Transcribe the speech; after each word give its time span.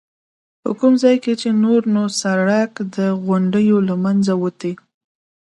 په 0.61 0.69
کوم 0.79 0.93
ځای 1.03 1.15
کې 1.23 1.33
چې 1.41 1.49
نور 1.63 1.81
نو 1.93 2.03
سړک 2.21 2.71
د 2.95 2.97
غونډیو 3.25 3.77
له 3.89 3.95
منځه 4.03 4.33
وتی. 4.43 4.73